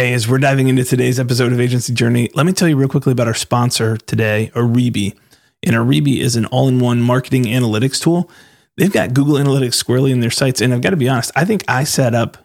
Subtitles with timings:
[0.00, 2.88] Hey, as we're diving into today's episode of Agency Journey, let me tell you real
[2.88, 5.14] quickly about our sponsor today, Aribi.
[5.62, 8.30] And Aribi is an all in one marketing analytics tool.
[8.78, 10.62] They've got Google Analytics squarely in their sights.
[10.62, 12.38] And I've got to be honest, I think I set up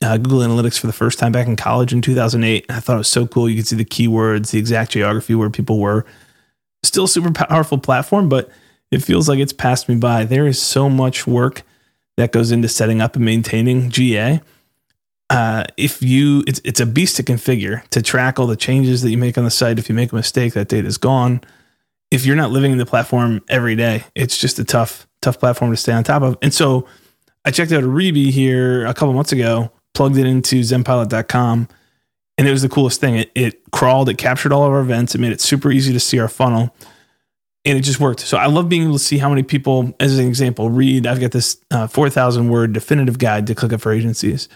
[0.00, 2.66] uh, Google Analytics for the first time back in college in 2008.
[2.68, 3.48] And I thought it was so cool.
[3.48, 6.06] You could see the keywords, the exact geography where people were.
[6.84, 8.50] Still super powerful platform, but
[8.92, 10.22] it feels like it's passed me by.
[10.22, 11.62] There is so much work
[12.16, 14.40] that goes into setting up and maintaining GA
[15.30, 19.10] uh, if you it's it's a beast to configure to track all the changes that
[19.10, 19.78] you make on the site.
[19.78, 21.40] If you make a mistake, that data is gone.
[22.10, 25.70] If you're not living in the platform every day, it's just a tough tough platform
[25.70, 26.36] to stay on top of.
[26.42, 26.88] And so
[27.44, 31.68] I checked out Aribi here a couple months ago, plugged it into zenpilot.com,
[32.36, 33.14] and it was the coolest thing.
[33.14, 36.00] It, it crawled, it captured all of our events, it made it super easy to
[36.00, 36.74] see our funnel,
[37.64, 38.20] and it just worked.
[38.20, 41.06] So I love being able to see how many people, as an example, read.
[41.06, 44.48] I've got this uh, 4,000 word definitive guide to click ClickUp for agencies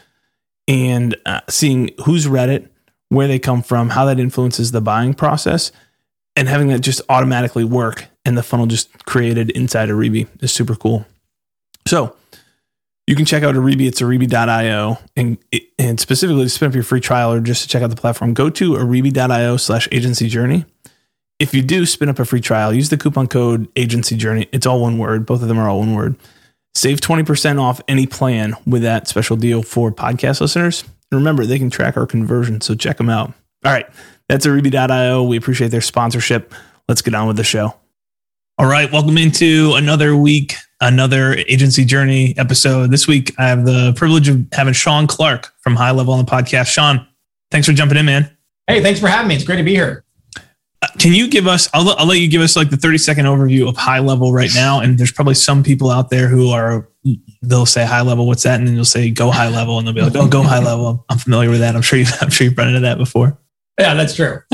[0.69, 2.73] and uh, seeing who's read it,
[3.09, 5.73] where they come from, how that influences the buying process,
[6.37, 10.75] and having that just automatically work and the funnel just created inside Aribi is super
[10.75, 11.07] cool.
[11.87, 12.17] So
[13.07, 13.87] you can check out Aribi.
[13.87, 14.99] It's aribi.io.
[15.17, 15.39] And,
[15.79, 18.35] and specifically to spin up your free trial or just to check out the platform,
[18.35, 20.65] go to aribi.io slash agency journey.
[21.39, 24.49] If you do spin up a free trial, use the coupon code agency journey.
[24.53, 25.27] It's all one word.
[25.27, 26.17] Both of them are all one word.
[26.75, 30.83] Save 20% off any plan with that special deal for podcast listeners.
[31.11, 33.33] And remember, they can track our conversion, so check them out.
[33.65, 33.87] All right,
[34.29, 35.23] that's Aribi.io.
[35.23, 36.53] We appreciate their sponsorship.
[36.89, 37.75] Let's get on with the show.
[38.59, 42.91] All right, welcome into another week, another agency journey episode.
[42.91, 46.31] This week, I have the privilege of having Shaun Clark from High Level on the
[46.31, 46.67] podcast.
[46.67, 47.07] Sean,
[47.51, 48.31] thanks for jumping in, man.
[48.67, 49.37] Hey, thanks for having me.
[49.37, 50.04] It's great to be here
[50.99, 53.69] can you give us I'll, I'll let you give us like the 30 second overview
[53.69, 56.89] of high level right now and there's probably some people out there who are
[57.43, 58.59] they'll say high level what's that?
[58.59, 61.05] And then you'll say go high level and they'll be like oh go high level.
[61.09, 61.77] I'm familiar with that.
[61.77, 63.39] I'm sure you've i'm sure you've run into that before.
[63.79, 64.41] Yeah that's true.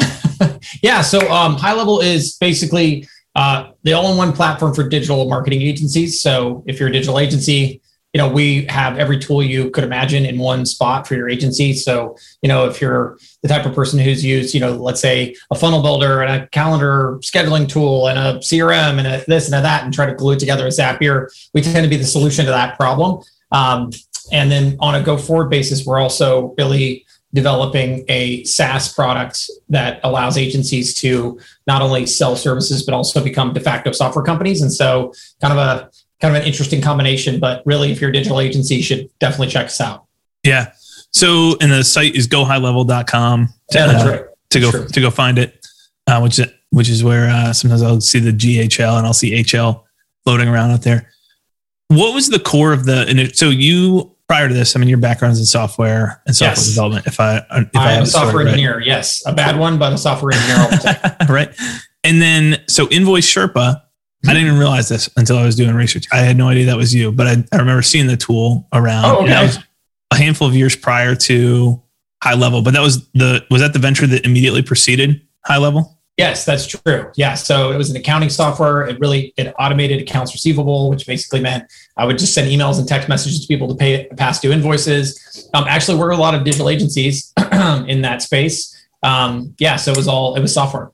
[0.82, 6.20] Yeah so um, high level is basically uh, the all-in-one platform for digital marketing agencies.
[6.20, 7.80] So if you're a digital agency
[8.12, 11.72] you know we have every tool you could imagine in one spot for your agency.
[11.72, 15.34] So you know if you're the type of person who's used you know let's say
[15.50, 19.54] a funnel builder and a calendar scheduling tool and a crm and a this and
[19.54, 22.04] a that and try to glue it together as zapier we tend to be the
[22.04, 23.22] solution to that problem.
[23.52, 23.90] Um,
[24.32, 30.00] and then on a go forward basis we're also really developing a SaaS product that
[30.02, 34.62] allows agencies to not only sell services but also become de facto software companies.
[34.62, 35.90] And so kind of a
[36.20, 37.40] kind of an interesting combination.
[37.40, 40.04] But really, if you're a digital agency, you should definitely check us out.
[40.44, 40.72] Yeah.
[41.12, 44.24] So, and the site is gohighlevel.com to, yeah, that's uh, right.
[44.50, 45.66] to go, to go find it,
[46.06, 49.84] uh, which, which is where uh, sometimes I'll see the GHL and I'll see HL
[50.24, 51.10] floating around out there.
[51.88, 54.98] What was the core of the, and so you, prior to this, I mean, your
[54.98, 56.68] background's in software and software yes.
[56.68, 57.06] development.
[57.08, 58.86] If I, if I, am a software engineer, right.
[58.86, 61.16] yes, a bad one, but a software engineer.
[61.28, 61.52] right.
[62.04, 63.82] And then, so Invoice Sherpa,
[64.26, 66.06] I didn't even realize this until I was doing research.
[66.12, 69.04] I had no idea that was you, but I, I remember seeing the tool around.
[69.06, 69.42] Oh, okay.
[69.42, 69.58] was
[70.10, 71.82] a handful of years prior to
[72.22, 75.96] High Level, but that was the was that the venture that immediately preceded High Level?
[76.18, 77.10] Yes, that's true.
[77.16, 78.86] Yeah, so it was an accounting software.
[78.86, 81.64] It really it automated accounts receivable, which basically meant
[81.96, 85.48] I would just send emails and text messages to people to pay past due invoices.
[85.54, 87.32] Um, actually, we're a lot of digital agencies
[87.88, 88.76] in that space.
[89.02, 90.90] Um, yeah, so it was all it was software.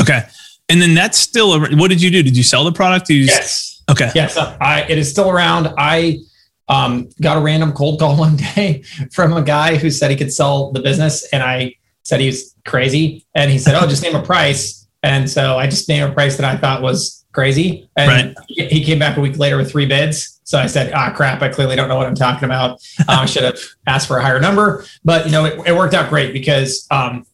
[0.00, 0.22] Okay.
[0.70, 2.22] And then that's still, a, what did you do?
[2.22, 3.10] Did you sell the product?
[3.10, 3.82] You yes.
[3.90, 4.10] Okay.
[4.14, 4.36] Yes.
[4.36, 5.74] I, it is still around.
[5.76, 6.18] I
[6.68, 8.82] um, got a random cold call one day
[9.12, 11.24] from a guy who said he could sell the business.
[11.32, 13.26] And I said he was crazy.
[13.34, 14.86] And he said, Oh, just name a price.
[15.02, 17.88] And so I just named a price that I thought was crazy.
[17.96, 18.68] And right.
[18.68, 20.40] he came back a week later with three bids.
[20.44, 22.72] So I said, ah, crap, I clearly don't know what I'm talking about.
[23.08, 24.84] Um, I should have asked for a higher number.
[25.04, 27.24] But, you know, it, it worked out great because um,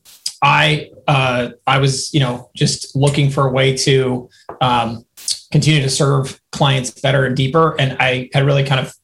[0.42, 4.28] I uh, I was you know just looking for a way to
[4.60, 5.04] um,
[5.52, 8.94] continue to serve clients better and deeper, and I had really kind of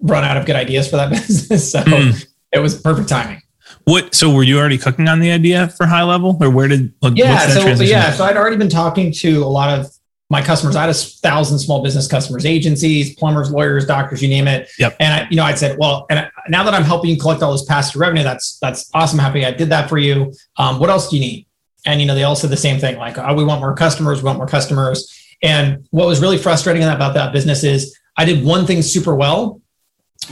[0.00, 2.26] run out of good ideas for that business, so mm.
[2.52, 3.42] it was perfect timing.
[3.84, 4.14] What?
[4.14, 6.92] So were you already cooking on the idea for high level, or where did?
[7.02, 9.95] Like, yeah, so yeah, so I'd already been talking to a lot of
[10.28, 14.48] my customers, I had a thousand small business customers, agencies, plumbers, lawyers, doctors, you name
[14.48, 14.68] it.
[14.78, 14.96] Yep.
[14.98, 17.42] And I, you know, I'd said, well, and I, now that I'm helping you collect
[17.42, 19.18] all this past revenue, that's that's awesome.
[19.18, 20.32] Happy I did that for you.
[20.56, 21.46] Um, what else do you need?
[21.84, 24.20] And you know, they all said the same thing, like, oh, we want more customers,
[24.20, 25.12] we want more customers.
[25.42, 29.60] And what was really frustrating about that business is I did one thing super well,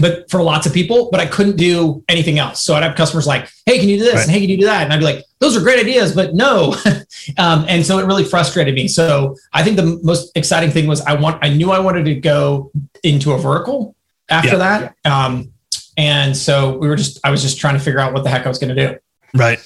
[0.00, 2.62] but for lots of people, but I couldn't do anything else.
[2.62, 4.22] So I'd have customers like, "Hey, can you do this?" Right.
[4.22, 6.34] and "Hey, can you do that?" And I'd be like, "Those are great ideas, but
[6.34, 6.74] no."
[7.38, 8.88] um, and so it really frustrated me.
[8.88, 12.14] So I think the most exciting thing was I want I knew I wanted to
[12.14, 12.70] go
[13.02, 13.94] into a vertical
[14.28, 14.56] after yeah.
[14.56, 14.96] that.
[15.04, 15.52] Um,
[15.96, 18.46] and so we were just I was just trying to figure out what the heck
[18.46, 18.98] I was going to do.
[19.34, 19.58] Right.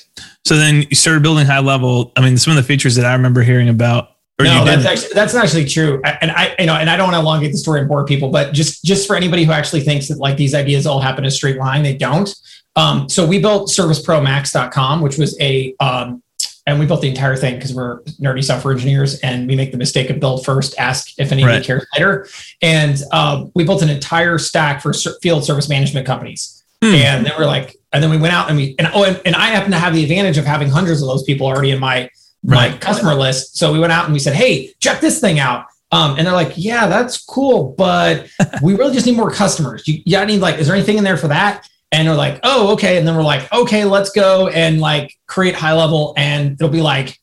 [0.44, 2.12] So then you started building high level.
[2.16, 4.12] I mean, some of the features that I remember hearing about.
[4.40, 6.00] No, that's actually, that's actually true.
[6.04, 8.30] And I, you know, and I don't want to elongate the story and bore people,
[8.30, 11.28] but just just for anybody who actually thinks that like these ideas all happen in
[11.28, 12.32] a straight line, they don't.
[12.76, 16.22] Um, so we built ServiceProMax.com, which was a um,
[16.68, 19.78] and we built the entire thing because we're nerdy software engineers and we make the
[19.78, 21.64] mistake of build first, ask if anybody right.
[21.64, 22.28] cares later.
[22.60, 24.92] And uh, we built an entire stack for
[25.22, 26.62] field service management companies.
[26.82, 26.94] Hmm.
[26.94, 29.34] And then we're like, and then we went out and we, and oh, and, and,
[29.34, 32.10] I happen to have the advantage of having hundreds of those people already in my,
[32.44, 32.72] right.
[32.72, 33.56] my customer list.
[33.56, 35.66] So we went out and we said, hey, check this thing out.
[35.90, 38.28] Um, and they're like, yeah, that's cool, but
[38.62, 39.88] we really just need more customers.
[39.88, 41.66] You, you need like, is there anything in there for that?
[41.90, 42.98] and we're like, oh, okay.
[42.98, 46.82] And then we're like, okay, let's go and like create high level and it'll be
[46.82, 47.18] like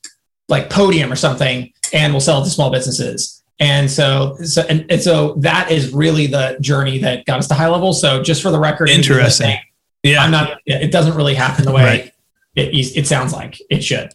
[0.48, 3.42] like podium or something, and we'll sell it to small businesses.
[3.58, 7.54] And so, so and, and so that is really the journey that got us to
[7.54, 7.92] high level.
[7.92, 9.56] So just for the record, interesting.
[10.02, 10.60] Yeah, I'm not.
[10.66, 12.12] It doesn't really happen the way right.
[12.54, 14.12] it, it sounds like it should.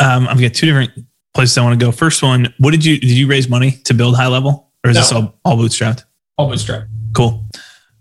[0.00, 0.92] Um, I've got two different
[1.34, 1.92] places I want to go.
[1.92, 4.96] First one, what did you did you raise money to build high level, or is
[4.96, 5.00] no.
[5.00, 6.04] this all, all bootstrapped?
[6.36, 6.88] All bootstrapped.
[7.14, 7.46] Cool.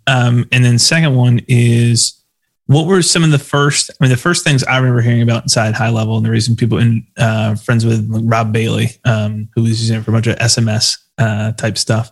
[0.08, 2.24] Um, and then second one is
[2.66, 3.92] what were some of the first?
[3.92, 6.56] I mean, the first things I remember hearing about inside high level, and the reason
[6.56, 10.28] people in uh, friends with Rob Bailey, um, who was using it for a bunch
[10.28, 12.12] of SMS uh, type stuff.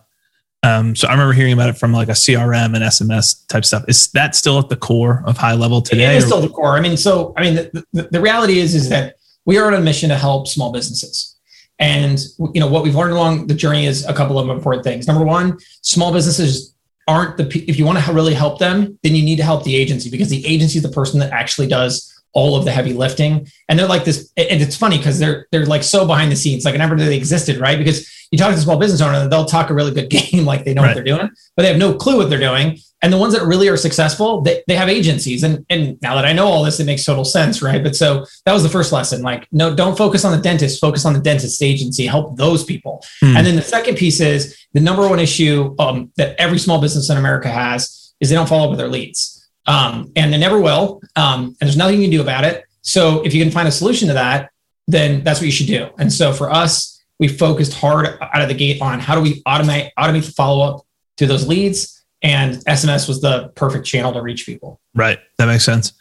[0.64, 3.84] Um, so I remember hearing about it from like a CRM and SMS type stuff.
[3.86, 6.16] Is that still at the core of high level today?
[6.16, 6.76] It is still the core.
[6.76, 9.17] I mean, so I mean, the, the, the reality is is that
[9.48, 11.34] we are on a mission to help small businesses.
[11.78, 12.20] And
[12.54, 15.08] you know what we've learned along the journey is a couple of important things.
[15.08, 16.74] Number one, small businesses
[17.08, 19.74] aren't the if you want to really help them, then you need to help the
[19.74, 23.48] agency because the agency is the person that actually does all of the heavy lifting.
[23.68, 26.66] And they're like this, and it's funny because they're they're like so behind the scenes,
[26.66, 27.78] like I never knew they existed, right?
[27.78, 30.66] Because you talk to a small business owner, they'll talk a really good game, like
[30.66, 30.88] they know right.
[30.88, 32.78] what they're doing, but they have no clue what they're doing.
[33.00, 35.44] And the ones that really are successful, they, they have agencies.
[35.44, 37.82] And, and now that I know all this, it makes total sense, right?
[37.82, 39.22] But so that was the first lesson.
[39.22, 43.04] Like, no, don't focus on the dentist, focus on the dentist agency, help those people.
[43.20, 43.36] Hmm.
[43.36, 47.08] And then the second piece is the number one issue um, that every small business
[47.08, 49.48] in America has is they don't follow up with their leads.
[49.66, 51.00] Um, and they never will.
[51.14, 52.64] Um, and there's nothing you can do about it.
[52.82, 54.50] So if you can find a solution to that,
[54.88, 55.90] then that's what you should do.
[55.98, 59.42] And so for us, we focused hard out of the gate on how do we
[59.42, 60.86] automate automate the follow up
[61.18, 64.80] to those leads and SMS was the perfect channel to reach people.
[64.94, 65.18] Right.
[65.38, 65.92] That makes sense.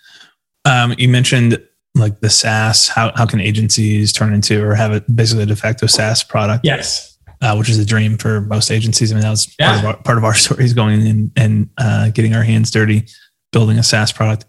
[0.65, 1.61] Um, you mentioned
[1.95, 2.87] like the SaaS.
[2.87, 6.65] How, how can agencies turn into or have it basically a de facto SaaS product?
[6.65, 7.17] Yes.
[7.41, 9.11] Uh, which is a dream for most agencies.
[9.11, 9.67] I mean, that was yeah.
[9.67, 12.71] part, of our, part of our story is going in and uh, getting our hands
[12.71, 13.05] dirty,
[13.51, 14.45] building a SaaS product.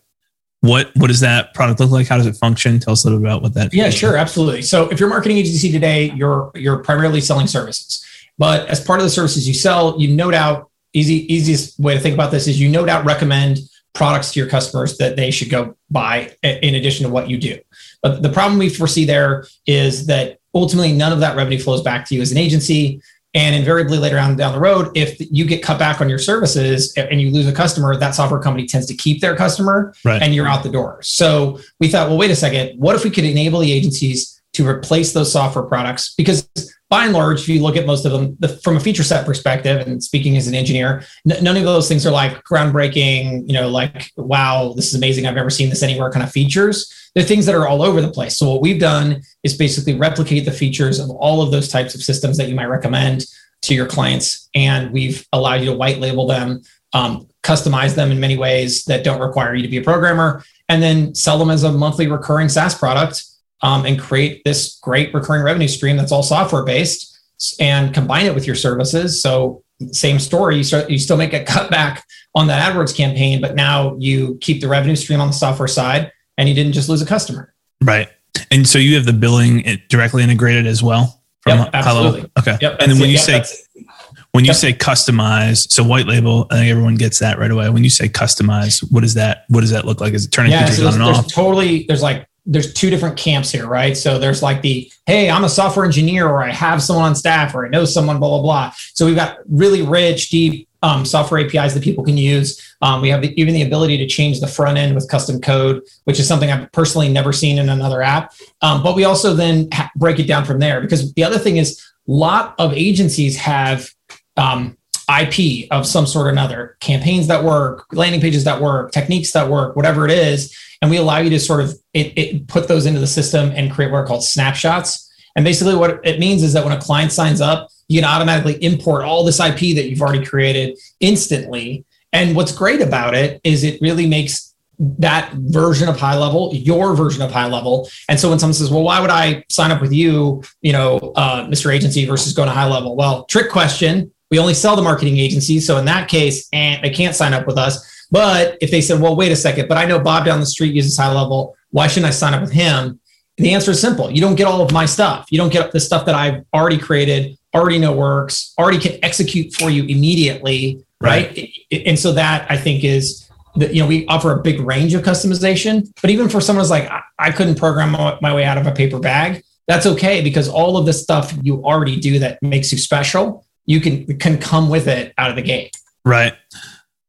[0.61, 2.09] What what does that product look like?
[2.09, 2.81] How does it function?
[2.81, 3.73] Tell us a little bit about what that.
[3.73, 4.63] Yeah, sure, absolutely.
[4.63, 8.05] So if you're a marketing agency today, you're you're primarily selling services,
[8.39, 12.01] but as part of the services you sell, you note out easy easiest way to
[12.01, 13.59] think about this is you no doubt recommend
[13.95, 17.59] products to your customers that they should go buy in addition to what you do.
[18.03, 22.07] But the problem we foresee there is that ultimately none of that revenue flows back
[22.07, 23.03] to you as an agency.
[23.35, 26.95] And invariably later on down the road, if you get cut back on your services
[26.97, 30.23] and you lose a customer, that software company tends to keep their customer right.
[30.23, 31.03] and you're out the door.
[31.03, 34.67] So we thought, well, wait a second, what if we could enable the agencies to
[34.67, 36.15] replace those software products?
[36.15, 36.49] Because
[36.91, 39.27] by and large, if you look at most of them the, from a feature set
[39.27, 43.53] perspective, and speaking as an engineer, n- none of those things are like groundbreaking, you
[43.53, 45.27] know, like, wow, this is amazing.
[45.27, 47.11] I've never seen this anywhere kind of features.
[47.15, 48.39] They're things that are all over the place.
[48.39, 52.03] So, what we've done is basically replicate the features of all of those types of
[52.03, 53.27] systems that you might recommend
[53.63, 54.49] to your clients.
[54.55, 56.63] And we've allowed you to white label them,
[56.95, 60.83] um, customize them in many ways that don't require you to be a programmer, and
[60.83, 63.25] then sell them as a monthly recurring SaaS product
[63.63, 67.19] um, and create this great recurring revenue stream that's all software based
[67.61, 69.23] and combine it with your services.
[69.23, 69.63] So
[69.93, 72.03] same story, you start you still make a cutback
[72.35, 76.13] on that AdWords campaign, but now you keep the revenue stream on the software side
[76.37, 77.55] and you didn't just lose a customer.
[77.83, 78.09] Right.
[78.51, 82.31] And so you have the billing directly integrated as well from yep, absolutely.
[82.39, 82.59] Okay.
[82.61, 83.13] Yep, and then when it.
[83.13, 83.85] you yep, say
[84.33, 87.69] when you say customize, so white label, I think everyone gets that right away.
[87.71, 90.15] When you say customize, what does that what does that look like?
[90.15, 91.33] Is it turning yeah, features so on and off?
[91.33, 91.85] Totally.
[91.89, 93.95] There's like there's two different camps here, right?
[93.95, 97.55] So there's like the, hey, I'm a software engineer, or I have someone on staff,
[97.55, 98.73] or I know someone, blah, blah, blah.
[98.95, 102.77] So we've got really rich, deep um, software APIs that people can use.
[102.81, 105.83] Um, we have the, even the ability to change the front end with custom code,
[106.05, 108.33] which is something I've personally never seen in another app.
[108.63, 111.59] Um, but we also then ha- break it down from there because the other thing
[111.59, 111.79] is
[112.09, 113.91] a lot of agencies have
[114.39, 114.78] um,
[115.09, 119.49] IP of some sort or another, campaigns that work, landing pages that work, techniques that
[119.49, 120.57] work, whatever it is.
[120.81, 123.73] And we allow you to sort of it, it put those into the system and
[123.73, 125.11] create what are called snapshots.
[125.35, 128.63] And basically, what it means is that when a client signs up, you can automatically
[128.63, 131.85] import all this IP that you've already created instantly.
[132.13, 136.95] And what's great about it is it really makes that version of high level, your
[136.95, 137.89] version of high level.
[138.09, 140.99] And so when someone says, well, why would I sign up with you, you know,
[141.17, 141.75] uh, Mr.
[141.75, 142.95] Agency versus going to high level?
[142.95, 144.13] Well, trick question.
[144.31, 145.67] We only sell to marketing agencies.
[145.67, 148.07] So in that case, and they can't sign up with us.
[148.11, 150.75] But if they said, well, wait a second, but I know Bob down the street
[150.75, 151.57] uses high level.
[151.71, 153.01] Why shouldn't I sign up with him?
[153.37, 154.11] The answer is simple.
[154.11, 155.27] You don't get all of my stuff.
[155.31, 159.55] You don't get the stuff that I've already created, already know works, already can execute
[159.55, 160.85] for you immediately.
[161.01, 161.37] Right.
[161.71, 161.85] right?
[161.87, 165.03] And so that I think is that, you know, we offer a big range of
[165.03, 168.67] customization, but even for someone who's like, I, I couldn't program my way out of
[168.67, 172.73] a paper bag, that's okay because all of the stuff you already do that makes
[172.73, 175.77] you special, you can can come with it out of the gate.
[176.05, 176.33] Right.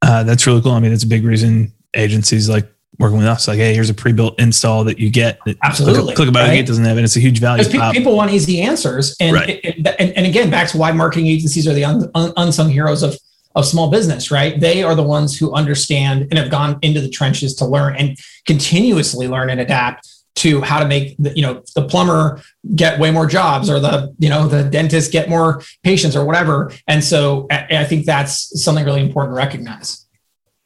[0.02, 0.74] Uh, that's really cool.
[0.74, 3.48] I mean, it's a big reason agencies like working with us.
[3.48, 5.40] Like, hey, here's a pre-built install that you get.
[5.46, 6.04] That Absolutely.
[6.04, 6.58] Click, click about right?
[6.58, 7.04] it, it doesn't have it.
[7.06, 7.64] It's a huge value.
[7.64, 9.60] Pe- people want easy answers, and, right.
[9.64, 13.04] and, and and again, back to why marketing agencies are the un, un, unsung heroes
[13.04, 13.18] of
[13.56, 14.30] of small business.
[14.30, 14.60] Right?
[14.60, 18.18] They are the ones who understand and have gone into the trenches to learn and
[18.46, 20.09] continuously learn and adapt
[20.40, 22.42] to how to make the, you know the plumber
[22.76, 26.72] get way more jobs or the you know the dentist get more patients or whatever
[26.88, 30.06] and so i, think that's something really important to recognize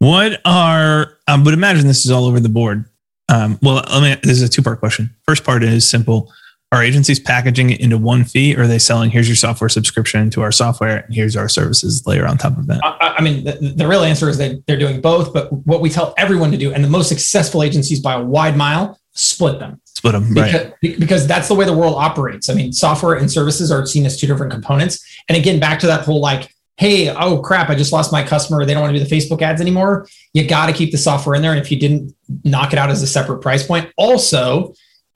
[0.04, 2.86] what are I would imagine this is all over the board.
[3.30, 4.20] Um, well, let me.
[4.22, 5.16] This is a two part question.
[5.26, 6.30] First part is simple:
[6.74, 9.12] Are agencies packaging it into one fee, or are they selling?
[9.12, 12.68] Here's your software subscription to our software, and here's our services layer on top of
[12.68, 12.82] that.
[12.84, 15.34] I, I mean, the, the, real answer is that they're doing both.
[15.34, 18.58] But what we tell everyone to do, and the most successful agencies by a wide
[18.58, 19.80] mile, split them.
[19.86, 21.00] Split them, because, right?
[21.00, 22.50] Because that's the way the world operates.
[22.50, 25.04] I mean, software and services are seen as two different components.
[25.30, 28.66] And again, back to that whole like hey, oh crap, I just lost my customer.
[28.66, 30.08] They don't want to do the Facebook ads anymore.
[30.34, 31.52] You got to keep the software in there.
[31.52, 34.74] And if you didn't knock it out as a separate price point, also,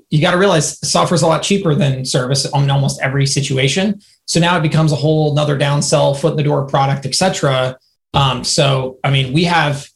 [0.10, 4.00] you got to realize software is a lot cheaper than service on almost every situation.
[4.26, 7.78] So now it becomes a whole another downsell, foot in the door product, etc.
[8.14, 9.88] Um, so I mean, we have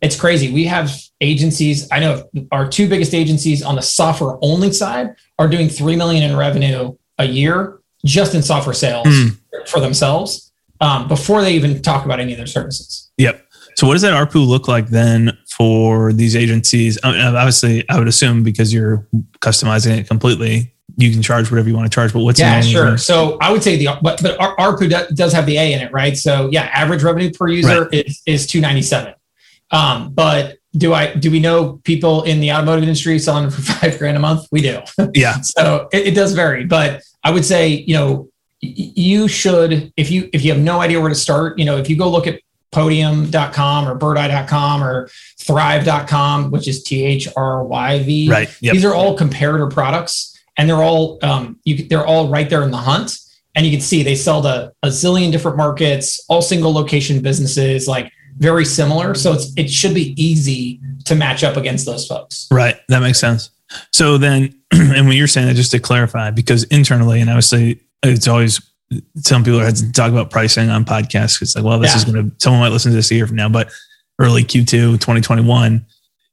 [0.00, 0.52] it's crazy.
[0.52, 0.90] We have
[1.20, 1.88] agencies.
[1.92, 6.28] I know our two biggest agencies on the software only side are doing three million
[6.28, 9.36] in revenue a year just in software sales mm.
[9.66, 13.10] for themselves um, before they even talk about any of their services.
[13.18, 13.46] Yep.
[13.76, 16.98] So what does that ARPU look like then for these agencies?
[17.02, 19.06] I mean, obviously, I would assume because you're
[19.40, 22.12] customizing it completely, you can charge whatever you want to charge.
[22.12, 22.98] But what's yeah, sure.
[22.98, 26.16] So I would say the but but ARPU does have the A in it, right?
[26.16, 28.06] So yeah, average revenue per user right.
[28.06, 29.14] is is two ninety seven.
[29.70, 33.98] Um, but do I do we know people in the automotive industry selling for five
[33.98, 34.46] grand a month?
[34.52, 34.80] We do.
[35.14, 35.40] Yeah.
[35.42, 40.28] so it, it does vary, but I would say you know you should if you
[40.32, 42.40] if you have no idea where to start you know if you go look at
[42.72, 45.08] podium.com or birdeye.com or
[45.38, 48.74] thryv.com which is t-h-r-y-v right yep.
[48.74, 52.70] these are all comparator products and they're all um, you, they're all right there in
[52.70, 53.18] the hunt
[53.54, 57.88] and you can see they sell to a zillion different markets all single location businesses
[57.88, 62.48] like very similar so it's it should be easy to match up against those folks
[62.50, 63.50] right that makes sense
[63.92, 68.26] so then and when you're saying that just to clarify because internally and obviously it's
[68.26, 68.60] always
[69.16, 71.40] some people are to talk about pricing on podcasts.
[71.42, 71.96] It's like, well, this yeah.
[71.96, 73.70] is going to, someone might listen to this a year from now, but
[74.18, 75.84] early Q2 2021,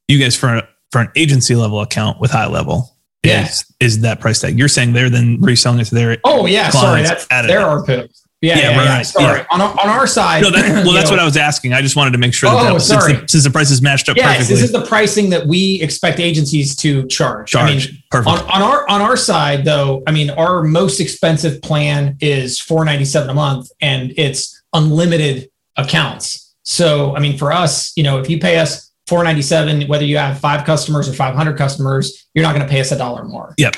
[0.07, 0.61] you guys for,
[0.91, 3.85] for an agency level account with high level is, yeah.
[3.85, 4.57] is that price tag.
[4.57, 7.03] You're saying they're then reselling it to their, oh yeah, sorry.
[7.03, 8.09] That's their ARPU.
[8.41, 9.01] Yeah, yeah, yeah, right, yeah.
[9.01, 9.45] Sorry.
[9.49, 10.43] On, our, on our side.
[10.43, 11.73] No, that, well, that's know, what I was asking.
[11.73, 13.13] I just wanted to make sure that, oh, that sorry.
[13.13, 14.55] Since, the, since the prices matched up yes, perfectly.
[14.55, 17.49] this is the pricing that we expect agencies to charge.
[17.49, 17.69] Charge.
[17.69, 18.29] I mean, Perfect.
[18.29, 22.85] On, on, our on our side, though, I mean, our most expensive plan is four
[22.85, 26.55] ninety seven a month, and it's unlimited accounts.
[26.63, 30.05] So, I mean, for us, you know, if you pay us four ninety seven, whether
[30.05, 32.97] you have five customers or five hundred customers, you're not going to pay us a
[32.97, 33.55] dollar more.
[33.57, 33.77] Yep,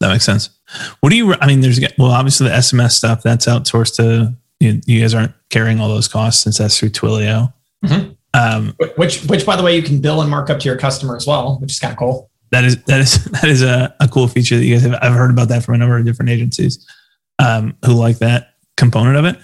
[0.00, 0.50] that makes sense.
[1.00, 1.34] What do you?
[1.34, 4.80] I mean, there's well, obviously the SMS stuff that's outsourced to you.
[4.86, 7.52] You guys aren't carrying all those costs since that's through Twilio.
[7.84, 8.12] Mm-hmm.
[8.32, 11.16] Um, which, which, by the way, you can bill and mark up to your customer
[11.16, 12.30] as well, which is kind of cool.
[12.50, 14.98] That is that is that is a, a cool feature that you guys have.
[15.02, 16.86] I've heard about that from a number of different agencies
[17.38, 19.38] um, who like that component of it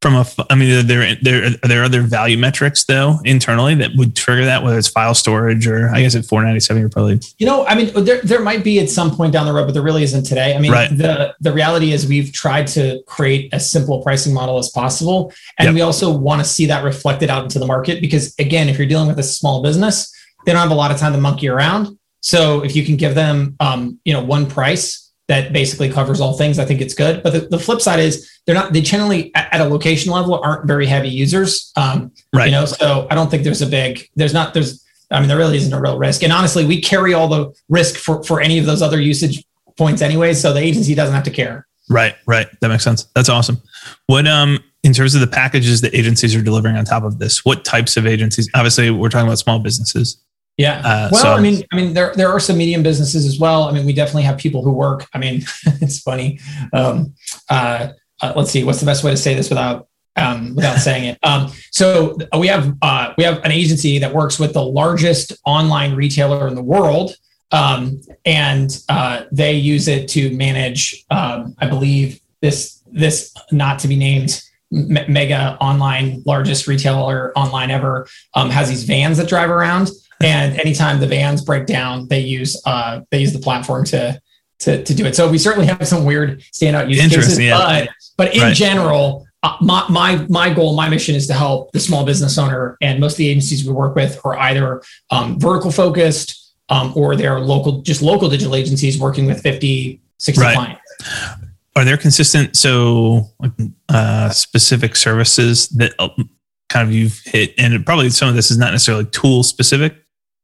[0.00, 4.14] from a i mean there there are there other value metrics though internally that would
[4.14, 7.66] trigger that whether it's file storage or i guess at 497 you're probably you know
[7.66, 10.04] i mean there, there might be at some point down the road but there really
[10.04, 10.96] isn't today i mean right.
[10.96, 15.66] the the reality is we've tried to create as simple pricing model as possible and
[15.66, 15.74] yep.
[15.74, 18.86] we also want to see that reflected out into the market because again if you're
[18.86, 20.14] dealing with a small business
[20.46, 23.14] they don't have a lot of time to monkey around so if you can give
[23.16, 26.58] them um, you know one price that basically covers all things.
[26.58, 27.22] I think it's good.
[27.22, 30.34] But the, the flip side is they're not, they generally at, at a location level
[30.34, 31.70] aren't very heavy users.
[31.76, 32.46] Um, right.
[32.46, 35.36] You know, so I don't think there's a big, there's not, there's, I mean, there
[35.36, 36.22] really isn't a real risk.
[36.22, 39.44] And honestly, we carry all the risk for, for any of those other usage
[39.76, 40.32] points anyway.
[40.32, 41.66] So the agency doesn't have to care.
[41.90, 42.16] Right.
[42.26, 42.48] Right.
[42.60, 43.04] That makes sense.
[43.14, 43.60] That's awesome.
[44.06, 47.44] What, um, in terms of the packages that agencies are delivering on top of this,
[47.44, 48.48] what types of agencies?
[48.54, 50.22] Obviously, we're talking about small businesses.
[50.58, 50.80] Yeah.
[50.84, 53.64] Uh, well, so, I mean, I mean, there there are some medium businesses as well.
[53.64, 55.06] I mean, we definitely have people who work.
[55.14, 55.44] I mean,
[55.80, 56.40] it's funny.
[56.72, 57.14] Um,
[57.48, 61.04] uh, uh, let's see, what's the best way to say this without um, without saying
[61.04, 61.18] it?
[61.22, 65.94] Um, so we have uh, we have an agency that works with the largest online
[65.94, 67.14] retailer in the world,
[67.52, 71.04] um, and uh, they use it to manage.
[71.08, 78.08] Um, I believe this this not to be named mega online largest retailer online ever
[78.34, 79.88] um, has these vans that drive around
[80.22, 84.20] and anytime the vans break down, they use uh, they use the platform to
[84.60, 85.14] to to do it.
[85.14, 87.58] So we certainly have some weird standout use cases, yeah.
[87.58, 88.54] but but in right.
[88.54, 92.76] general, uh, my my my goal, my mission is to help the small business owner,
[92.80, 97.16] and most of the agencies we work with are either um, vertical focused um, or
[97.16, 100.54] they're local, just local digital agencies working with 50, 60 right.
[100.54, 100.80] clients.
[101.76, 103.30] Are there consistent so
[103.88, 106.08] uh, specific services that uh,
[106.68, 109.94] kind of you've hit, and probably some of this is not necessarily tool specific,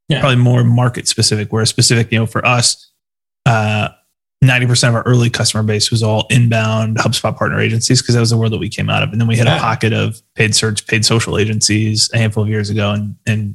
[0.09, 0.21] yeah.
[0.21, 1.53] probably more market specific.
[1.53, 2.91] Where specific, you know, for us,
[3.47, 3.89] uh,
[4.45, 8.31] 90% of our early customer base was all inbound HubSpot partner agencies because that was
[8.31, 9.11] the world that we came out of.
[9.11, 9.57] And then we had yeah.
[9.57, 13.55] a pocket of paid search, paid social agencies a handful of years ago and, and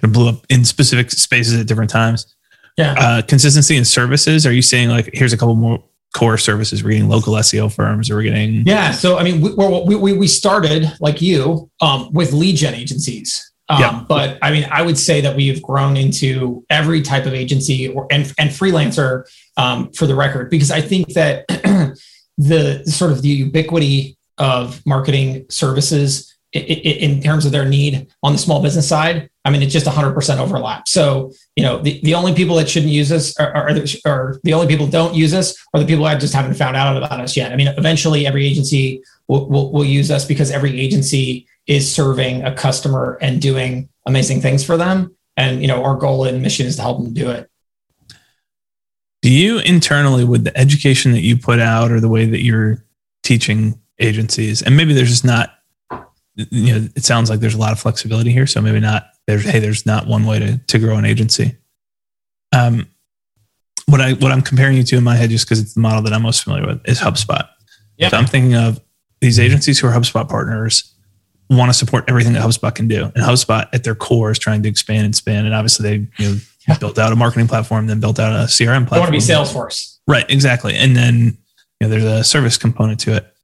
[0.00, 2.34] kind of blew up in specific spaces at different times.
[2.76, 2.94] Yeah.
[2.96, 4.46] Uh, consistency in services.
[4.46, 5.82] Are you saying like, here's a couple more
[6.14, 6.84] core services?
[6.84, 8.66] We're getting local SEO firms or we're getting.
[8.66, 8.92] Yeah.
[8.92, 13.50] So, I mean, we, we, we started like you um, with lead gen agencies.
[13.68, 14.04] Um, yeah.
[14.08, 18.06] But I mean, I would say that we've grown into every type of agency or
[18.10, 19.24] and, and freelancer
[19.56, 21.46] um, for the record, because I think that
[22.38, 28.38] the sort of the ubiquity of marketing services in terms of their need on the
[28.38, 30.88] small business side, I mean, it's just 100% overlap.
[30.88, 33.70] So, you know, the, the only people that shouldn't use us are, are,
[34.06, 36.96] are the only people don't use us are the people that just haven't found out
[36.96, 37.52] about us yet.
[37.52, 42.42] I mean, eventually every agency will, will, will use us because every agency is serving
[42.42, 45.14] a customer and doing amazing things for them.
[45.36, 47.48] And, you know, our goal and mission is to help them do it.
[49.22, 52.84] Do you internally, with the education that you put out or the way that you're
[53.22, 55.50] teaching agencies, and maybe there's just not,
[56.36, 58.46] you know, it sounds like there's a lot of flexibility here.
[58.46, 61.56] So maybe not, there's, hey, there's not one way to, to grow an agency.
[62.56, 62.88] Um,
[63.86, 66.02] what I what I'm comparing you to in my head, just because it's the model
[66.02, 67.48] that I'm most familiar with, is HubSpot.
[67.96, 68.08] Yeah.
[68.08, 68.80] So I'm thinking of
[69.20, 70.94] these agencies who are HubSpot partners
[71.50, 73.04] want to support everything that HubSpot can do.
[73.04, 75.46] And HubSpot at their core is trying to expand and expand.
[75.46, 76.78] And obviously they you know yeah.
[76.78, 78.88] built out a marketing platform, then built out a CRM platform.
[78.90, 79.98] They want to be Salesforce.
[80.06, 80.74] Right, exactly.
[80.74, 81.38] And then
[81.80, 83.34] you know, there's a service component to it.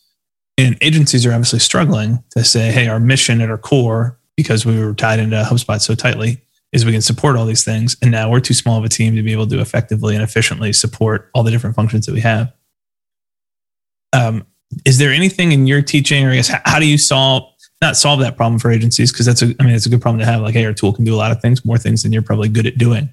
[0.57, 4.79] And agencies are obviously struggling to say, hey, our mission at our core, because we
[4.79, 6.41] were tied into HubSpot so tightly,
[6.73, 7.97] is we can support all these things.
[8.03, 10.73] And now we're too small of a team to be able to effectively and efficiently
[10.73, 12.53] support all the different functions that we have.
[14.13, 14.47] Um,
[14.85, 17.97] is there anything in your teaching, or I guess how, how do you solve not
[17.97, 20.27] solve that problem for agencies because that's a I mean it's a good problem to
[20.27, 20.41] have.
[20.41, 22.49] Like, hey, our tool can do a lot of things, more things than you're probably
[22.49, 23.13] good at doing.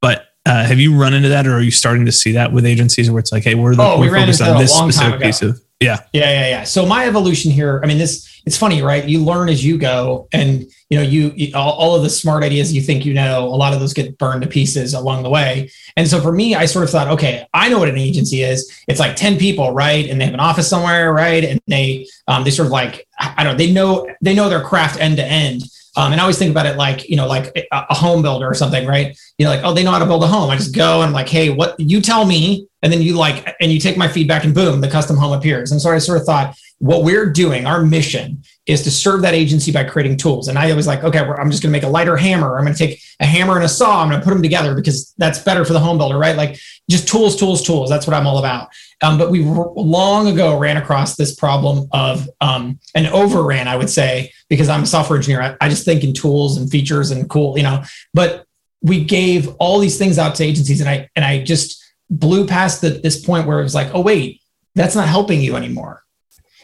[0.00, 2.64] But uh, have you run into that, or are you starting to see that with
[2.64, 5.42] agencies where it's like, hey, we're, the, oh, we're we focused on this specific piece
[5.42, 6.64] of yeah, yeah, yeah, yeah.
[6.64, 9.04] So my evolution here, I mean, this it's funny, right?
[9.04, 12.42] You learn as you go, and you know, you, you all, all, of the smart
[12.42, 15.30] ideas you think you know, a lot of those get burned to pieces along the
[15.30, 15.70] way.
[15.96, 18.70] And so for me, I sort of thought, okay, I know what an agency is.
[18.88, 20.08] It's like ten people, right?
[20.08, 21.44] And they have an office somewhere, right?
[21.44, 24.62] And they um, they sort of like I don't know, they know they know their
[24.62, 25.62] craft end to end.
[26.00, 28.46] Um, and I always think about it like, you know, like a, a home builder
[28.48, 29.14] or something, right?
[29.36, 30.48] You know, like, oh, they know how to build a home.
[30.48, 33.54] I just go and I'm like, hey, what you tell me, and then you like,
[33.60, 35.72] and you take my feedback, and boom, the custom home appears.
[35.72, 39.34] And so I sort of thought, what we're doing, our mission is to serve that
[39.34, 40.48] agency by creating tools.
[40.48, 42.56] And I was like, okay, I'm just going to make a lighter hammer.
[42.56, 44.00] I'm going to take a hammer and a saw.
[44.00, 46.36] I'm going to put them together because that's better for the home builder, right?
[46.36, 47.90] Like just tools, tools, tools.
[47.90, 48.70] That's what I'm all about.
[49.02, 53.90] Um, but we long ago ran across this problem of um, and overran, I would
[53.90, 55.42] say, because I'm a software engineer.
[55.42, 57.84] I, I just think in tools and features and cool, you know.
[58.14, 58.46] But
[58.80, 62.80] we gave all these things out to agencies, and I and I just blew past
[62.80, 64.40] the, this point where it was like, oh wait,
[64.74, 66.04] that's not helping you anymore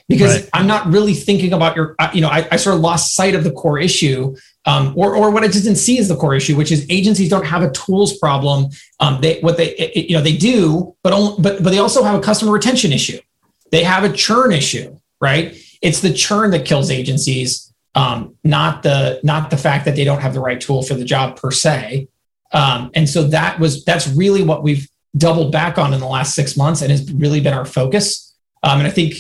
[0.08, 0.50] because right.
[0.52, 3.42] I'm not really thinking about your, you know, I, I, sort of lost sight of
[3.42, 6.56] the core issue, um, or or what I just didn't see as the core issue,
[6.56, 8.68] which is agencies don't have a tools problem.
[9.00, 12.04] Um, they what they it, you know they do, but only, but but they also
[12.04, 13.18] have a customer retention issue.
[13.72, 15.56] They have a churn issue, right?
[15.82, 20.20] It's the churn that kills agencies, um, not the not the fact that they don't
[20.20, 22.08] have the right tool for the job per se.
[22.52, 26.34] Um, and so that was that's really what we've doubled back on in the last
[26.34, 28.25] six months, and has really been our focus
[28.66, 29.14] um, and I think,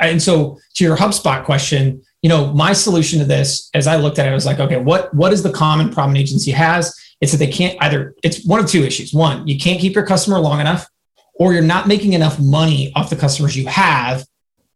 [0.00, 4.18] and so to your HubSpot question, you know, my solution to this, as I looked
[4.18, 6.92] at it, I was like, okay, what what is the common problem an agency has?
[7.20, 8.14] It's that they can't either.
[8.24, 9.12] It's one of two issues.
[9.12, 10.88] One, you can't keep your customer long enough,
[11.34, 14.24] or you're not making enough money off the customers you have.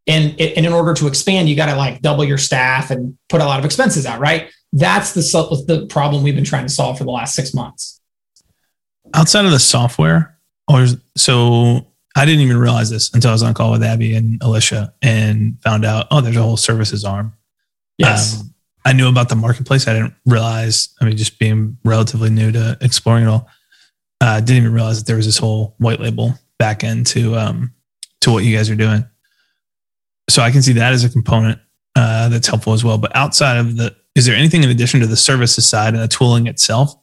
[0.07, 3.41] And, and in order to expand, you got to like double your staff and put
[3.41, 4.51] a lot of expenses out, right?
[4.73, 8.01] that's the the problem we've been trying to solve for the last six months.
[9.15, 13.55] Outside of the software, or so I didn't even realize this until I was on
[13.55, 17.33] call with Abby and Alicia and found out, oh, there's a whole services arm.
[17.99, 18.41] Yes.
[18.41, 19.87] Um, I knew about the marketplace.
[19.87, 23.49] I didn't realize, I mean, just being relatively new to exploring it all,
[24.21, 27.37] I uh, didn't even realize that there was this whole white label back end to,
[27.37, 27.73] um,
[28.23, 29.05] to what you guys are doing.
[30.29, 31.59] So I can see that as a component
[31.95, 32.99] uh, that's helpful as well.
[32.99, 36.09] But outside of the, is there anything in addition to the services side and the
[36.09, 36.95] tooling itself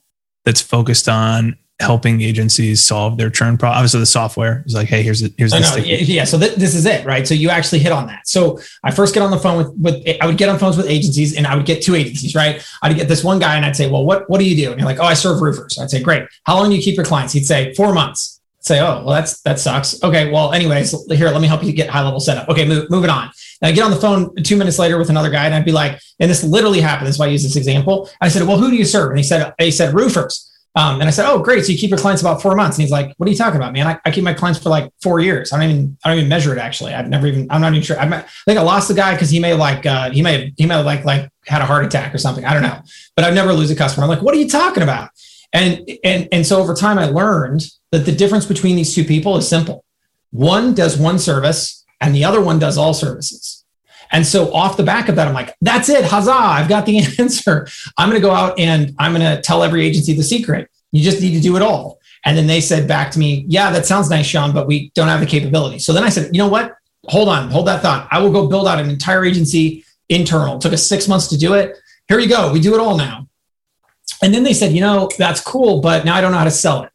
[0.46, 3.78] that's focused on helping agencies solve their churn problem.
[3.78, 5.60] Obviously, the software is like, hey, here's the, here's the
[6.08, 6.24] yeah.
[6.24, 7.28] So th- this is it, right?
[7.28, 8.28] So you actually hit on that.
[8.28, 10.88] So I first get on the phone with with I would get on phones with
[10.88, 12.66] agencies, and I would get two agencies, right?
[12.82, 14.72] I'd get this one guy, and I'd say, well, what what do you do?
[14.72, 15.78] And you're like, oh, I serve roofers.
[15.78, 16.24] I'd say, great.
[16.46, 17.34] How long do you keep your clients?
[17.34, 18.42] He'd say, four months.
[18.62, 20.04] I'd say, oh, well, that's that sucks.
[20.04, 22.50] Okay, well, anyways, here, let me help you get high level setup.
[22.50, 23.30] Okay, move, moving on.
[23.62, 25.72] And I get on the phone two minutes later with another guy, and I'd be
[25.72, 27.08] like, and this literally happened.
[27.08, 28.10] That's why I use this example.
[28.20, 29.12] I said, well, who do you serve?
[29.12, 30.52] And he said, he said roofers.
[30.76, 31.66] Um, and I said, "Oh, great!
[31.66, 33.58] So you keep your clients about four months?" And he's like, "What are you talking
[33.58, 33.88] about, man?
[33.88, 35.52] I, I, keep my clients for like four years.
[35.52, 36.60] I don't even I don't even measure it.
[36.60, 38.00] Actually, I've never even I'm not even sure.
[38.00, 40.68] I, I think I lost the guy because he may like uh, he may he
[40.68, 42.46] may have like like had a heart attack or something.
[42.46, 42.80] I don't know,
[43.16, 44.04] but I've never lose a customer.
[44.04, 45.10] I'm like, "What are you talking about?"
[45.52, 49.38] And and and so over time, I learned that the difference between these two people
[49.38, 49.84] is simple.
[50.32, 53.66] One does one service, and the other one does all services.
[54.12, 56.06] And so off the back of that, I'm like, that's it.
[56.06, 56.32] Huzzah.
[56.32, 57.68] I've got the answer.
[57.98, 60.70] I'm going to go out and I'm going to tell every agency the secret.
[60.92, 62.00] You just need to do it all.
[62.26, 65.08] And then they said back to me, yeah, that sounds nice, Shaun, but we don't
[65.08, 65.80] have the capability.
[65.80, 66.76] So then I said, you know what?
[67.06, 68.08] Hold on, hold that thought.
[68.12, 70.56] I will go build out an entire agency internal.
[70.56, 71.78] It took us six months to do it.
[72.08, 72.52] Here you go.
[72.52, 73.28] We do it all now.
[74.22, 76.52] And then they said, you know, that's cool, but now I don't know how to
[76.52, 76.92] sell it.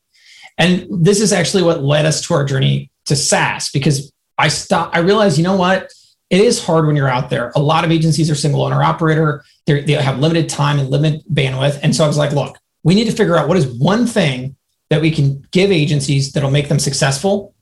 [0.59, 4.97] And this is actually what led us to our journey to SaaS because I stopped,
[4.97, 5.93] I realized, you know what?
[6.33, 7.53] It is hard when you're out there.
[7.55, 9.45] A lot of agencies are single owner operator.
[9.67, 11.79] They're, they have limited time and limited bandwidth.
[11.83, 14.57] And so I was like, look, we need to figure out what is one thing
[14.89, 17.55] that we can give agencies that'll make them successful.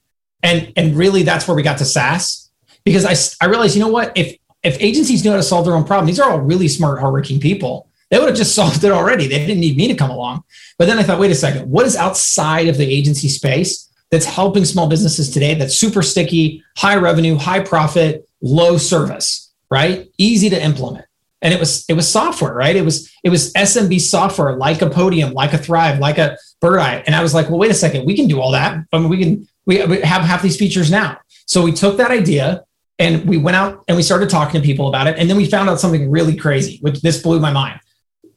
[0.45, 2.49] And, and really that's where we got to SaaS
[2.85, 5.75] because I, I realized, you know what, if, if agencies knew how to solve their
[5.75, 7.91] own problem, these are all really smart, hardworking people.
[8.11, 9.27] They would have just solved it already.
[9.27, 10.45] They didn't need me to come along.
[10.79, 14.25] But then I thought, wait a second, what is outside of the agency space that's
[14.25, 20.11] helping small businesses today that's super sticky, high revenue, high profit, low service, right?
[20.19, 21.07] Easy to implement.
[21.43, 22.77] And it was it was software right?
[22.77, 27.03] It was it was smb software like a podium like a thryv like a Birdeye.
[27.07, 28.85] and i was like well wait a second we can do all that.
[28.93, 31.19] I mean we can we, have half these features now.
[31.47, 32.65] So we took that idea
[32.99, 35.17] and we went out and we started talking to people about it.
[35.19, 37.81] And then we found out something really crazy which this blew my mind.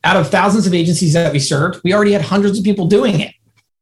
[0.05, 3.19] Out of thousands of agencies that we served we already had hundreds of people doing
[3.19, 3.33] it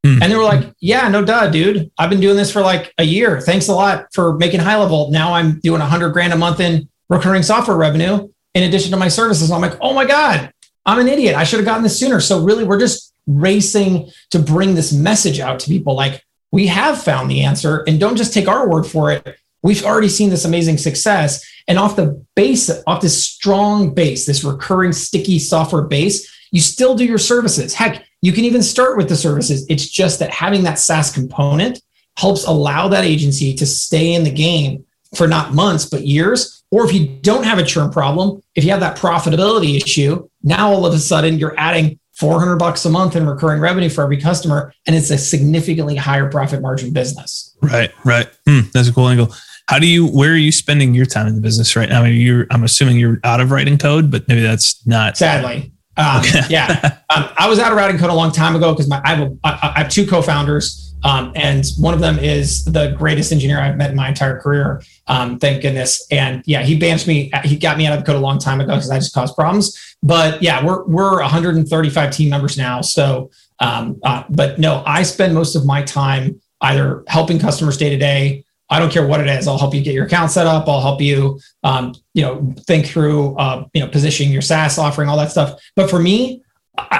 [0.06, 0.22] mm.
[0.22, 3.04] and they were like yeah no duh dude i've been doing this for like a
[3.04, 6.60] year thanks a lot for making high level now i'm doing 100 grand a month
[6.60, 9.52] in recurring software revenue in addition to my services.
[9.52, 10.52] I'm like, oh my God,
[10.86, 11.36] I'm an idiot.
[11.36, 12.20] I should have gotten this sooner.
[12.20, 17.02] So really, we're just racing to bring this message out to people like we have
[17.02, 19.38] found the answer and don't just take our word for it.
[19.64, 21.46] We've already seen this amazing success.
[21.68, 26.96] And off the base, off this strong base, this recurring sticky software base, you still
[26.96, 27.74] do your services.
[27.74, 29.66] Heck, you can even start with the services.
[29.70, 31.82] It's just that having that SaaS component
[32.18, 36.86] helps allow that agency to stay in the game for not months, but years or
[36.86, 40.86] if you don't have a churn problem, if you have that profitability issue, now all
[40.86, 44.74] of a sudden you're adding 400 bucks a month in recurring revenue for every customer,
[44.88, 47.56] and it's a significantly higher profit margin business.
[47.62, 48.30] Right, right.
[48.48, 49.34] Mm, that's a cool angle.
[49.68, 50.08] How do you?
[50.08, 52.02] Where are you spending your time in the business right now?
[52.02, 52.48] I mean, you're.
[52.52, 55.18] I'm assuming you're out of writing code, but maybe that's not.
[55.18, 57.00] Sadly, um, yeah.
[57.10, 59.32] Um, I was out of writing code a long time ago because my I have,
[59.32, 63.78] a, I have two co-founders um, and one of them is the greatest engineer I've
[63.78, 64.84] met in my entire career.
[65.08, 66.06] Um, thank goodness.
[66.12, 67.32] And yeah, he banished me.
[67.44, 69.36] He got me out of the code a long time ago because I just caused
[69.36, 69.78] problems.
[70.04, 72.82] But yeah, we're we're 135 team members now.
[72.82, 77.90] So, um, uh, but no, I spend most of my time either helping customers day
[77.90, 78.46] to day.
[78.72, 79.48] I don't care what it is.
[79.48, 80.68] I'll help you get your account set up.
[80.68, 85.10] I'll help you, um, you know, think through, uh, you know, positioning your SaaS offering,
[85.10, 85.62] all that stuff.
[85.76, 86.42] But for me,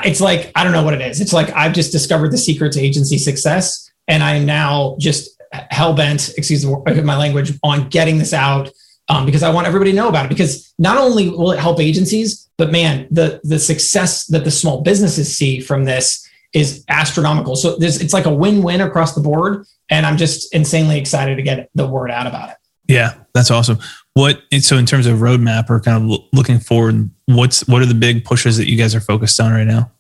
[0.04, 1.22] it's like I don't know what it is.
[1.22, 5.42] It's like I've just discovered the secret to agency success and I am now just
[5.52, 8.70] hell bent, excuse my language, on getting this out
[9.10, 10.30] um, because I want everybody to know about it.
[10.30, 14.82] Because not only will it help agencies, but man, the the success that the small
[14.82, 17.56] businesses see from this is astronomical.
[17.56, 21.42] So there's it's like a win-win across the board, and I'm just insanely excited to
[21.42, 22.58] get the word out about it.
[22.88, 23.80] Yeah, that's awesome.
[24.14, 27.94] What so in terms of roadmap or kind of looking forward, what's what are the
[27.94, 29.92] big pushes that you guys are focused on right now?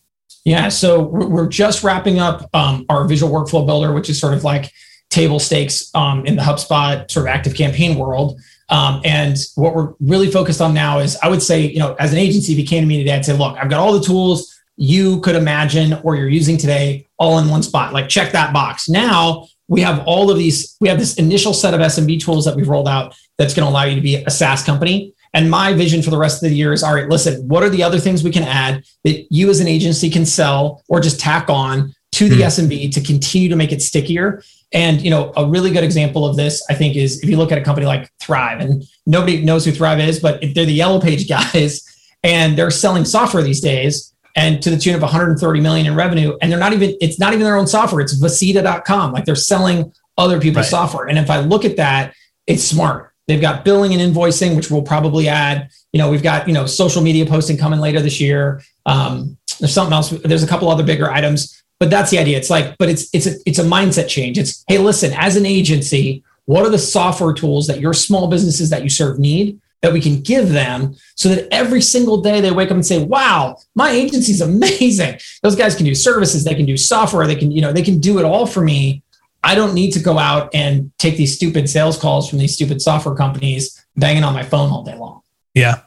[0.43, 4.43] Yeah, so we're just wrapping up um, our visual workflow builder, which is sort of
[4.43, 4.71] like
[5.09, 8.39] table stakes um, in the HubSpot sort of ActiveCampaign world.
[8.69, 12.11] Um, and what we're really focused on now is, I would say, you know, as
[12.13, 14.03] an agency, if you came to me today, I'd say, look, I've got all the
[14.03, 17.93] tools you could imagine or you're using today all in one spot.
[17.93, 18.89] Like check that box.
[18.89, 22.55] Now we have all of these, we have this initial set of SMB tools that
[22.55, 25.13] we've rolled out that's going to allow you to be a SaaS company.
[25.33, 27.69] And my vision for the rest of the year is all right, listen, what are
[27.69, 31.19] the other things we can add that you as an agency can sell or just
[31.19, 32.67] tack on to the mm-hmm.
[32.67, 34.43] SMB to continue to make it stickier?
[34.73, 37.51] And you know, a really good example of this, I think, is if you look
[37.51, 40.99] at a company like Thryv, and nobody knows who Thryv is, but they're the Yellow
[40.99, 41.83] Page guys,
[42.23, 46.37] and they're selling software these days, and to the tune of 130 million in revenue,
[46.41, 48.01] and they're not even it's not even their own software.
[48.01, 49.11] It's vcita.com.
[49.11, 50.69] Like they're selling other people's right.
[50.69, 51.07] software.
[51.07, 52.13] And if I look at that,
[52.47, 53.11] it's smart.
[53.27, 55.69] They've got billing and invoicing, which we'll probably add.
[55.93, 58.61] You know, we've got you know social media posting coming later this year.
[58.85, 60.09] Um, there's something else.
[60.09, 62.37] There's a couple other bigger items but that's the idea.
[62.37, 64.37] It's like, but it's it's a it's a mindset change.
[64.37, 68.69] It's hey, listen, as an agency, what are the software tools that your small businesses
[68.69, 72.51] that you serve need that we can give them so that every single day they
[72.51, 75.19] wake up and say, wow, my agency's amazing.
[75.43, 77.99] Those guys can do services, they can do software, they can, you know, they can
[77.99, 79.03] do it all for me.
[79.43, 82.81] I don't need to go out and take these stupid sales calls from these stupid
[82.81, 85.21] software companies banging on my phone all day long.
[85.55, 85.81] Yeah.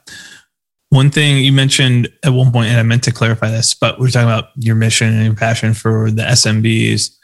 [0.89, 4.09] One thing you mentioned at one point, and I meant to clarify this, but we
[4.09, 7.17] are talking about your mission and your passion for the SMBs.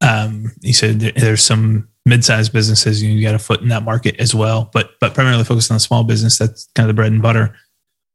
[0.00, 4.34] Um, you said there's some mid-sized businesses you got a foot in that market as
[4.34, 6.38] well, but but primarily focused on the small business.
[6.38, 7.54] That's kind of the bread and butter.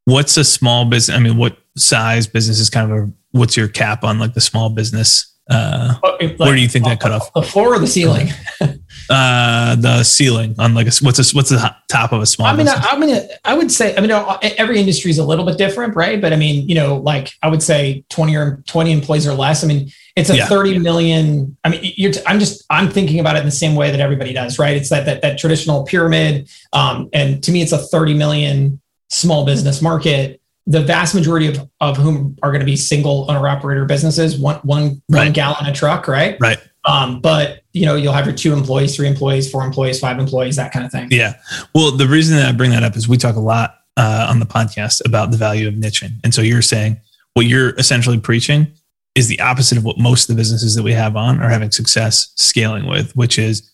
[0.05, 1.15] What's a small business?
[1.15, 4.41] I mean, what size business is kind of a what's your cap on like the
[4.41, 5.31] small business?
[5.47, 7.31] Uh, like, where do you think that cut off?
[7.33, 8.29] The floor or the ceiling?
[9.09, 12.47] uh, the ceiling on like a, what's a, what's the top of a small?
[12.47, 12.85] I mean, business?
[12.85, 14.09] I, I mean, I would say, I mean,
[14.57, 16.19] every industry is a little bit different, right?
[16.19, 19.63] But I mean, you know, like I would say twenty or twenty employees or less.
[19.63, 20.47] I mean, it's a yeah.
[20.47, 21.57] thirty million.
[21.63, 22.13] I mean, you're.
[22.25, 22.63] I'm just.
[22.69, 24.75] I'm thinking about it in the same way that everybody does, right?
[24.75, 29.45] It's that that that traditional pyramid, um, and to me, it's a thirty million small
[29.45, 33.85] business market the vast majority of, of whom are going to be single owner operator
[33.85, 35.25] businesses, one, one, right.
[35.25, 36.37] one gallon a truck, right?
[36.39, 36.57] Right.
[36.85, 40.55] Um, but you know, you'll have your two employees, three employees, four employees, five employees,
[40.55, 41.09] that kind of thing.
[41.11, 41.35] Yeah.
[41.73, 44.39] Well, the reason that I bring that up is we talk a lot uh, on
[44.39, 46.13] the podcast about the value of niching.
[46.23, 46.99] And so you're saying
[47.33, 48.71] what you're essentially preaching
[49.15, 51.71] is the opposite of what most of the businesses that we have on are having
[51.71, 53.71] success scaling with, which is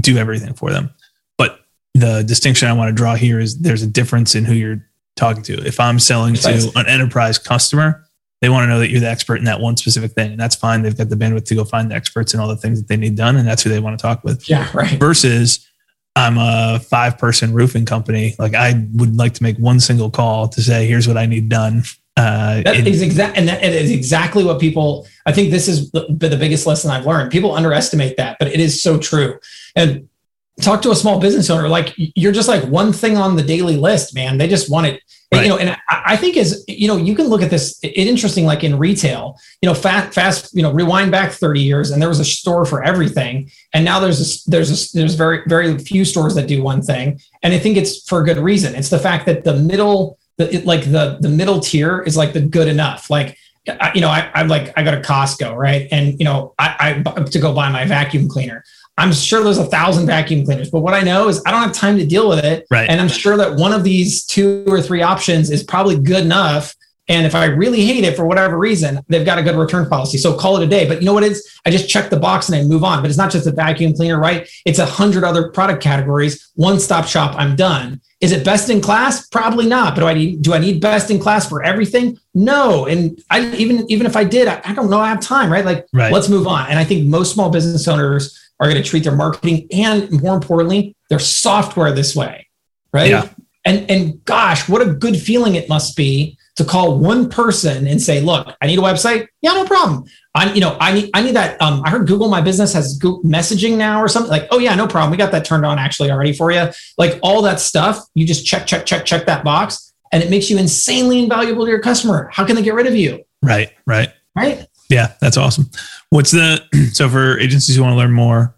[0.00, 0.90] do everything for them.
[1.36, 1.60] But
[1.94, 5.42] the distinction I want to draw here is there's a difference in who you're talking
[5.44, 5.66] to.
[5.66, 8.04] If I'm selling to an enterprise customer,
[8.40, 10.32] they want to know that you're the expert in that one specific thing.
[10.32, 10.82] And that's fine.
[10.82, 12.96] They've got the bandwidth to go find the experts and all the things that they
[12.96, 13.36] need done.
[13.36, 14.48] And that's who they want to talk with.
[14.48, 14.98] Yeah, right.
[14.98, 15.66] Versus
[16.14, 18.34] I'm a five person roofing company.
[18.38, 21.48] Like I would like to make one single call to say, here's what I need
[21.48, 21.82] done.
[22.16, 25.06] Uh, that in- is exact, and that is exactly what people.
[25.26, 27.32] I think this is the, the biggest lesson I've learned.
[27.32, 29.38] People underestimate that, but it is so true.
[29.74, 30.08] And
[30.60, 33.76] talk to a small business owner like you're just like one thing on the daily
[33.76, 35.42] list man they just want it right.
[35.42, 38.44] you know and i think is you know you can look at this it interesting
[38.44, 42.08] like in retail you know fast fast you know rewind back 30 years and there
[42.08, 46.04] was a store for everything and now there's a, there's a, there's very very few
[46.04, 48.98] stores that do one thing and i think it's for a good reason it's the
[48.98, 52.68] fact that the middle the it, like the the middle tier is like the good
[52.68, 56.24] enough like I, you know I, i'm like i go to costco right and you
[56.24, 58.64] know I, I to go buy my vacuum cleaner
[58.96, 61.72] I'm sure there's a thousand vacuum cleaners, but what I know is I don't have
[61.72, 62.66] time to deal with it.
[62.70, 62.88] Right.
[62.88, 66.76] And I'm sure that one of these two or three options is probably good enough.
[67.06, 70.16] And if I really hate it for whatever reason, they've got a good return policy.
[70.16, 70.88] So call it a day.
[70.88, 71.60] But you know what it is?
[71.66, 73.02] I just check the box and I move on.
[73.02, 74.48] But it's not just a vacuum cleaner, right?
[74.64, 76.50] It's a hundred other product categories.
[76.54, 77.34] One stop shop.
[77.36, 78.00] I'm done.
[78.22, 79.28] Is it best in class?
[79.28, 79.94] Probably not.
[79.94, 82.18] But do I need do I need best in class for everything?
[82.32, 82.86] No.
[82.86, 85.00] And I even even if I did, I, I don't know.
[85.00, 85.64] I have time, right?
[85.64, 86.12] Like right.
[86.12, 86.70] let's move on.
[86.70, 90.34] And I think most small business owners are going to treat their marketing and more
[90.34, 92.46] importantly, their software this way,
[92.94, 93.10] right?
[93.10, 93.28] Yeah.
[93.66, 98.00] And and gosh, what a good feeling it must be to call one person and
[98.00, 100.04] say, "Look, I need a website." Yeah, no problem.
[100.34, 101.60] I you know I need I need that.
[101.60, 104.46] Um, I heard Google My Business has Google messaging now or something like.
[104.50, 105.10] Oh yeah, no problem.
[105.10, 106.68] We got that turned on actually already for you.
[106.98, 110.50] Like all that stuff, you just check check check check that box, and it makes
[110.50, 112.28] you insanely invaluable to your customer.
[112.32, 113.24] How can they get rid of you?
[113.42, 114.66] Right, right, right.
[114.88, 115.70] Yeah, that's awesome.
[116.10, 116.60] What's the
[116.92, 118.54] so for agencies who want to learn more?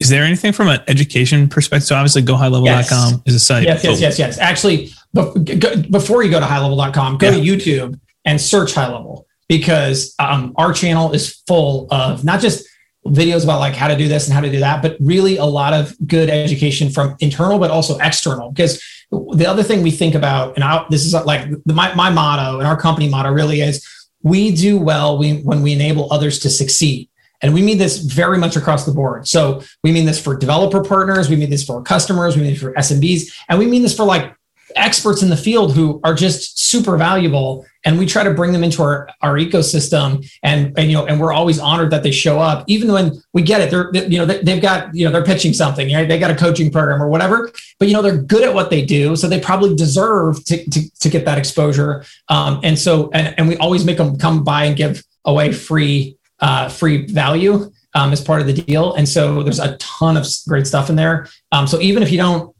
[0.00, 1.86] Is there anything from an education perspective?
[1.86, 3.20] So obviously gohighlevel.com yes.
[3.24, 3.62] is a site.
[3.62, 4.38] Yes, yes, yes, yes.
[4.38, 7.36] Actually, before you go to highlevel.com, go yeah.
[7.36, 12.66] to YouTube and search high level because um, our channel is full of not just
[13.06, 15.44] videos about like how to do this and how to do that, but really a
[15.44, 18.50] lot of good education from internal, but also external.
[18.50, 22.58] Because the other thing we think about, and I, this is like my, my motto
[22.58, 23.86] and our company motto really is
[24.22, 27.08] we do well when we enable others to succeed.
[27.42, 29.26] And we mean this very much across the board.
[29.26, 32.62] So we mean this for developer partners, we mean this for customers, we mean this
[32.62, 34.32] for SMBs, and we mean this for like
[34.76, 38.62] experts in the field who are just super valuable and we try to bring them
[38.62, 40.24] into our, our ecosystem.
[40.42, 43.42] And, and you know and we're always honored that they show up even when we
[43.42, 43.70] get it.
[43.70, 46.08] They're they, you know they, have got you know they're pitching something right?
[46.08, 47.50] they got a coaching program or whatever.
[47.78, 50.90] But you know they're good at what they do so they probably deserve to, to,
[51.00, 52.04] to get that exposure.
[52.28, 56.16] Um, and so and, and we always make them come by and give away free
[56.40, 58.94] uh, free value um, as part of the deal.
[58.94, 61.28] And so there's a ton of great stuff in there.
[61.52, 62.51] Um, so even if you don't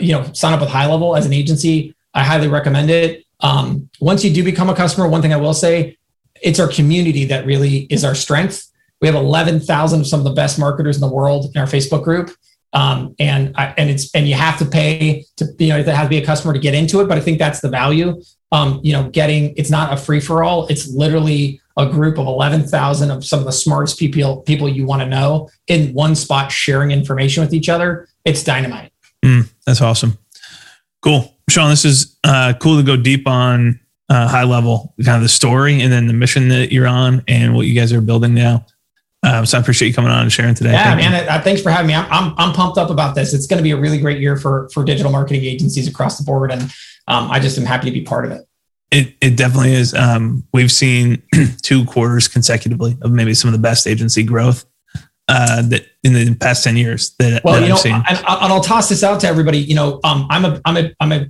[0.00, 4.24] you know sign up with HighLevel as an agency i highly recommend it um, once
[4.24, 5.96] you do become a customer, one thing I will say,
[6.42, 8.70] it's our community that really is our strength.
[9.00, 12.02] We have 11,000 of some of the best marketers in the world in our Facebook
[12.04, 12.30] group.
[12.72, 16.04] Um, and I, and it's and you have to pay to you know to have
[16.04, 18.20] to be a customer to get into it, but I think that's the value.
[18.52, 20.66] Um, you know, getting it's not a free for all.
[20.66, 25.00] It's literally a group of 11,000 of some of the smartest people people you want
[25.00, 28.06] to know in one spot sharing information with each other.
[28.26, 28.92] It's dynamite.
[29.24, 30.18] Mm, that's awesome.
[31.02, 31.34] Cool.
[31.48, 35.80] Shaun, this is uh, cool to go deep on uh, HighLevel, kind of the story
[35.80, 38.64] and then the mission that you're on and what you guys are building now.
[39.22, 40.72] Um, so I appreciate you coming on and sharing today.
[40.72, 41.28] Yeah, Thank man.
[41.28, 41.94] Uh, thanks for having me.
[41.94, 43.34] I'm, I'm, I'm pumped up about this.
[43.34, 46.24] It's going to be a really great year for for digital marketing agencies across the
[46.24, 46.62] board, and
[47.08, 48.42] um, I just am happy to be part of it.
[48.92, 49.92] It it definitely is.
[49.92, 51.22] Um, we've seen
[51.62, 54.64] two quarters consecutively of maybe some of the best agency growth
[55.26, 58.60] uh, that in the past 10 years that, well, that you know, and, and, I'll
[58.60, 61.26] toss this out to everybody, you know, um, I'm a, I'm a, I'm a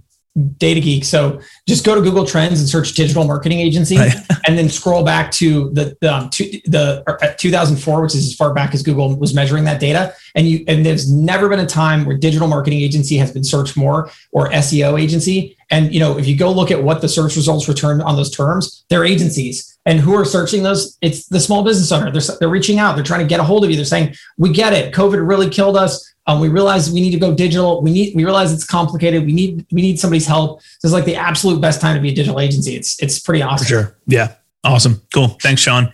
[0.57, 1.05] data geek.
[1.05, 3.97] So just go to Google Trends and search digital marketing agency,
[4.47, 8.35] and then scroll back to the the, um, to, the uh, 2004, which is as
[8.35, 10.15] far back as Google was measuring that data.
[10.35, 13.77] And you and there's never been a time where digital marketing agency has been searched
[13.77, 15.57] more or SEO agency.
[15.71, 18.31] And you know, if you go look at what the search results return on those
[18.31, 19.78] terms, they're agencies.
[19.89, 20.99] And who are searching those?
[21.01, 22.13] It's the small business owner.
[22.13, 22.95] They're, they're reaching out.
[22.95, 23.77] They're trying to get a hold of you.
[23.77, 24.93] They're saying, "We get it.
[24.93, 26.15] COVID really killed us.
[26.27, 27.81] Um, we realize we need to go digital.
[27.81, 29.25] We need we realize it's complicated.
[29.25, 30.61] We need we need somebody's help.
[30.61, 32.77] So it's like the absolute best time to be a digital agency.
[32.77, 33.65] It's it's pretty awesome.
[33.65, 33.97] For sure.
[34.07, 34.35] Yeah.
[34.63, 35.01] Awesome.
[35.15, 35.29] Cool.
[35.41, 35.91] Thanks, Shaun.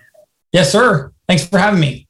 [0.50, 1.12] Yes, sir.
[1.28, 2.03] Thanks for having me.